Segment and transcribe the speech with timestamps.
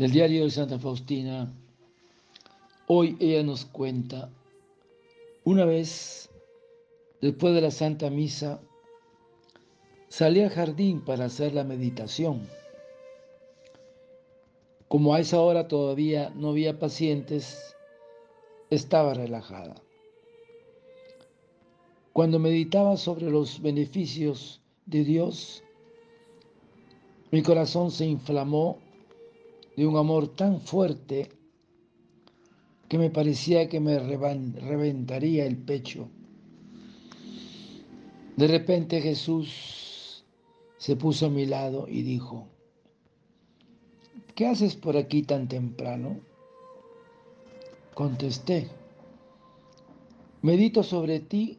[0.00, 1.52] del diario de Santa Faustina,
[2.86, 4.30] hoy ella nos cuenta,
[5.44, 6.30] una vez,
[7.20, 8.62] después de la Santa Misa,
[10.08, 12.48] salí al jardín para hacer la meditación.
[14.88, 17.76] Como a esa hora todavía no había pacientes,
[18.70, 19.74] estaba relajada.
[22.14, 25.62] Cuando meditaba sobre los beneficios de Dios,
[27.30, 28.78] mi corazón se inflamó
[29.80, 31.30] de un amor tan fuerte
[32.86, 36.10] que me parecía que me reventaría el pecho.
[38.36, 40.22] De repente Jesús
[40.76, 42.46] se puso a mi lado y dijo,
[44.34, 46.20] ¿qué haces por aquí tan temprano?
[47.94, 48.68] Contesté,
[50.42, 51.58] medito sobre ti,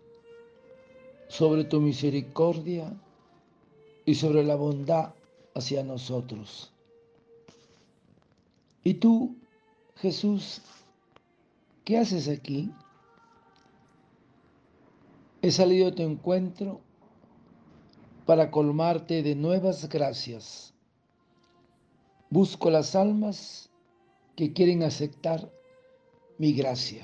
[1.27, 2.93] sobre tu misericordia
[4.05, 5.15] y sobre la bondad
[5.55, 6.71] hacia nosotros.
[8.83, 9.35] ¿Y tú,
[9.97, 10.61] Jesús,
[11.85, 12.71] qué haces aquí?
[15.41, 16.81] He salido a tu encuentro
[18.25, 20.73] para colmarte de nuevas gracias.
[22.29, 23.69] Busco las almas
[24.35, 25.51] que quieren aceptar
[26.37, 27.03] mi gracia.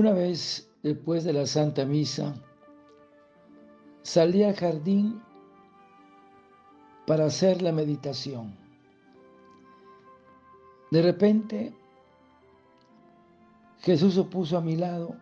[0.00, 2.34] Una vez después de la Santa Misa,
[4.00, 5.20] salí al jardín
[7.06, 8.56] para hacer la meditación.
[10.90, 11.74] De repente,
[13.80, 15.18] Jesús se puso a mi lado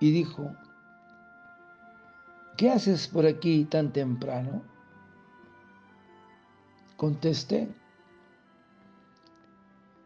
[0.00, 0.50] y dijo,
[2.56, 4.62] ¿qué haces por aquí tan temprano?
[6.96, 7.68] Contesté,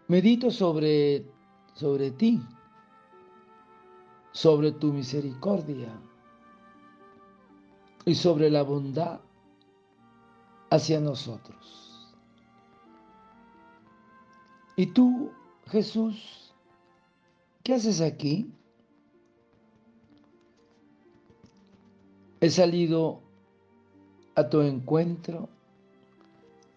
[0.08, 1.24] medito sobre,
[1.74, 2.42] sobre ti
[4.38, 5.88] sobre tu misericordia
[8.04, 9.18] y sobre la bondad
[10.70, 12.08] hacia nosotros.
[14.76, 15.32] ¿Y tú,
[15.66, 16.54] Jesús,
[17.64, 18.54] qué haces aquí?
[22.40, 23.20] He salido
[24.36, 25.48] a tu encuentro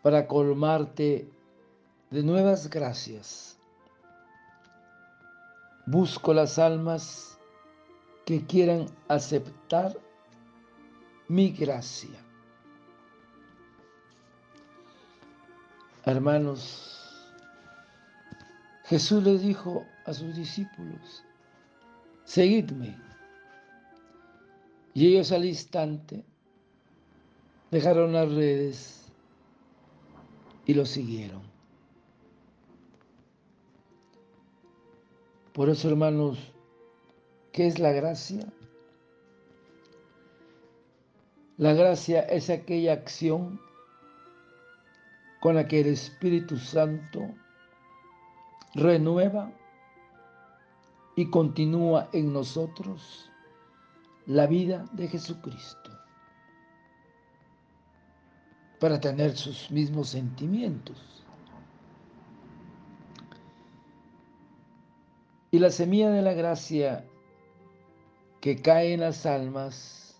[0.02, 1.30] para colmarte
[2.10, 3.60] de nuevas gracias.
[5.86, 7.38] Busco las almas
[8.32, 9.94] que quieran aceptar
[11.28, 12.18] mi gracia.
[16.06, 17.28] Hermanos,
[18.86, 21.26] Jesús les dijo a sus discípulos,
[22.24, 22.98] seguidme.
[24.94, 26.24] Y ellos al instante
[27.70, 29.12] dejaron las redes
[30.66, 31.42] y lo siguieron.
[35.52, 36.40] Por eso, hermanos,
[37.52, 38.46] ¿Qué es la gracia?
[41.58, 43.60] La gracia es aquella acción
[45.42, 47.20] con la que el Espíritu Santo
[48.74, 49.52] renueva
[51.16, 53.30] y continúa en nosotros
[54.28, 55.92] la vida de Jesucristo
[58.80, 61.24] para tener sus mismos sentimientos.
[65.52, 67.06] Y la semilla de la gracia
[68.42, 70.20] que cae en las almas,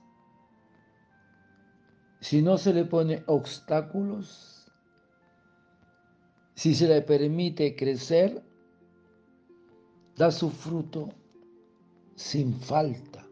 [2.20, 4.72] si no se le pone obstáculos,
[6.54, 8.44] si se le permite crecer,
[10.16, 11.10] da su fruto
[12.16, 13.28] sin falta.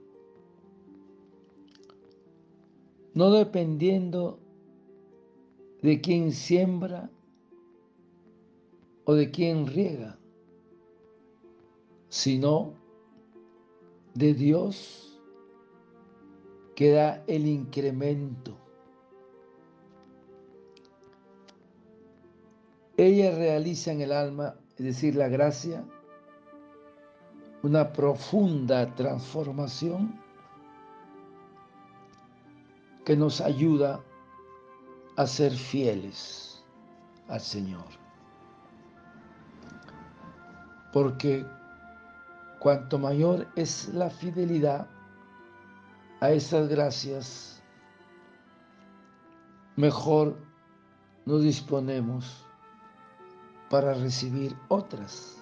[3.14, 4.40] No dependiendo
[5.84, 7.12] de quién siembra
[9.06, 10.18] o de quién riega,
[12.08, 12.79] sino
[14.20, 15.18] de Dios
[16.76, 18.54] que da el incremento.
[22.98, 25.86] Ella realiza en el alma, es decir, la gracia,
[27.64, 30.20] una profunda transformación
[33.06, 34.04] que nos ayuda
[35.16, 36.62] a ser fieles
[37.30, 37.88] al Señor.
[40.92, 41.46] Porque
[42.60, 44.88] cuanto mayor es la fidelidad
[46.20, 47.64] a esas gracias,
[49.78, 50.38] mejor
[51.26, 52.46] nos disponemos
[53.70, 55.38] para recibir otras.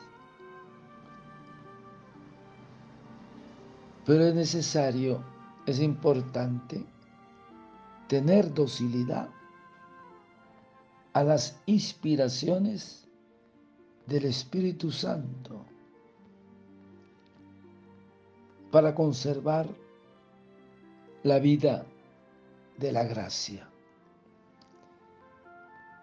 [4.06, 5.24] Pero es necesario,
[5.66, 6.86] es importante
[8.08, 9.30] tener docilidad
[11.14, 13.08] a las inspiraciones
[14.06, 15.66] del Espíritu Santo
[18.72, 19.68] para conservar
[21.24, 21.86] la vida
[22.78, 23.68] de la gracia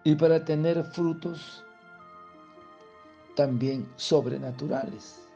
[0.03, 1.65] y para tener frutos
[3.35, 5.27] también sobrenaturales.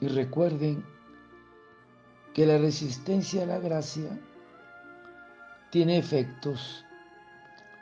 [0.00, 0.84] Y recuerden
[2.32, 4.20] que la resistencia a la gracia
[5.70, 6.84] tiene efectos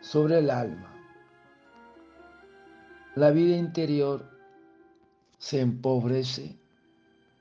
[0.00, 0.92] sobre el alma.
[3.14, 4.28] La vida interior
[5.38, 6.58] se empobrece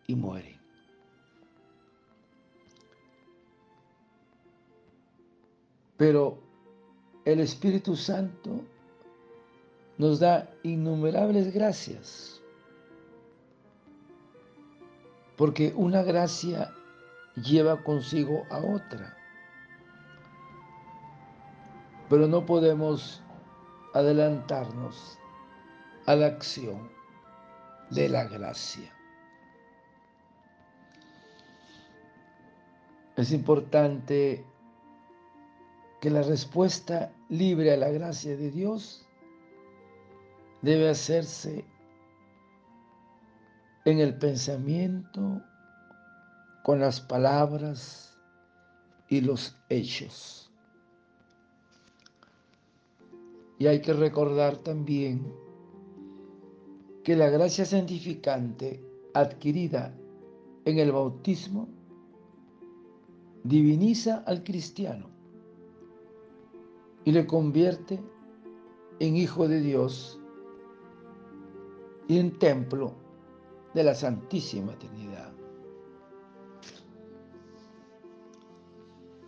[0.07, 0.59] y muere.
[5.97, 6.37] Pero
[7.23, 8.61] el Espíritu Santo
[9.97, 12.41] nos da innumerables gracias,
[15.37, 16.73] porque una gracia
[17.35, 19.17] lleva consigo a otra,
[22.09, 23.21] pero no podemos
[23.93, 25.17] adelantarnos
[26.05, 26.89] a la acción
[27.89, 28.91] de la gracia.
[33.15, 34.45] Es importante
[36.01, 39.07] que la respuesta libre a la gracia de Dios
[40.61, 41.65] debe hacerse
[43.85, 45.41] en el pensamiento,
[46.63, 48.17] con las palabras
[49.07, 50.51] y los hechos.
[53.59, 55.31] Y hay que recordar también
[57.03, 58.83] que la gracia santificante
[59.13, 59.93] adquirida
[60.65, 61.74] en el bautismo
[63.45, 65.05] diviniza al cristiano
[67.03, 68.03] y le convierte
[68.99, 70.19] en hijo de Dios
[72.07, 72.93] y en templo
[73.75, 75.31] de la Santísima Trinidad.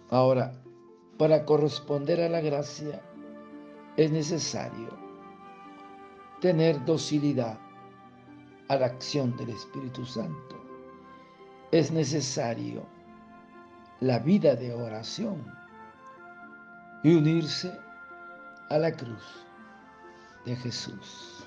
[0.09, 0.63] Ahora,
[1.19, 3.03] para corresponder a la gracia
[3.97, 4.89] es necesario
[6.41, 7.59] tener docilidad
[8.67, 10.55] a la acción del Espíritu Santo.
[11.71, 12.96] Es necesario
[13.99, 15.43] la vida de oración
[17.03, 17.79] y unirse
[18.69, 19.45] a la cruz
[20.45, 21.45] de Jesús.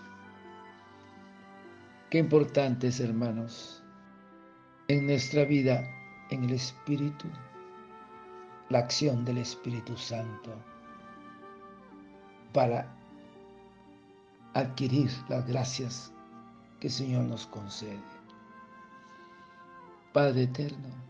[2.10, 3.84] Qué importantes, hermanos,
[4.88, 5.84] en nuestra vida,
[6.30, 7.28] en el Espíritu,
[8.68, 10.52] la acción del Espíritu Santo
[12.52, 12.92] para
[14.54, 16.12] adquirir las gracias
[16.80, 18.02] que el Señor nos concede.
[20.12, 21.09] Padre eterno,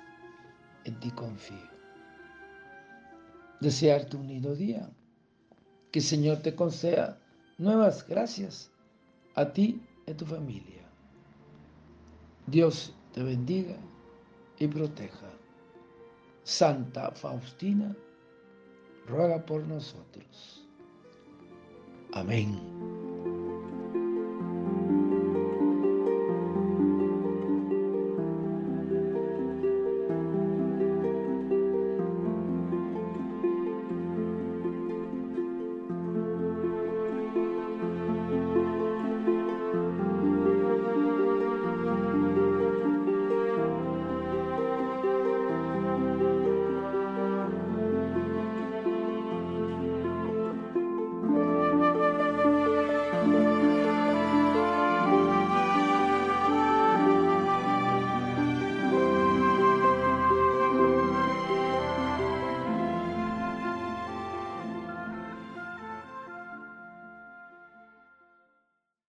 [0.85, 1.69] en ti confío.
[3.59, 4.89] Desearte un lindo día,
[5.91, 7.19] que el Señor te conceda
[7.57, 8.71] nuevas gracias
[9.35, 10.81] a ti y a tu familia.
[12.47, 13.77] Dios te bendiga
[14.57, 15.29] y proteja.
[16.43, 17.95] Santa Faustina,
[19.07, 20.67] ruega por nosotros.
[22.13, 22.80] Amén.